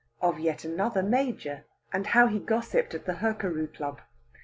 OF 0.19 0.39
YET 0.39 0.65
ANOTHER 0.65 1.03
MAJOR, 1.03 1.63
AND 1.93 2.07
HOW 2.07 2.25
HE 2.25 2.39
GOSSIPPED 2.39 2.95
AT 2.95 3.05
THE 3.05 3.17
HURKARU 3.17 3.67
CLUB. 3.67 4.01